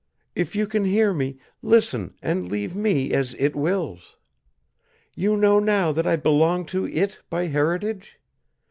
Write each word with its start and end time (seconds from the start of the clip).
"If 0.35 0.55
you 0.55 0.65
can 0.65 0.83
hear 0.85 1.13
me, 1.13 1.37
listen 1.61 2.15
and 2.23 2.49
leave 2.51 2.75
me 2.75 3.13
as 3.13 3.35
It 3.35 3.55
wills. 3.55 4.17
You 5.13 5.37
know 5.37 5.59
now 5.59 5.91
that 5.91 6.07
I 6.07 6.15
belong 6.15 6.65
to 6.73 6.87
It 6.87 7.19
by 7.29 7.45
heritage? 7.45 8.17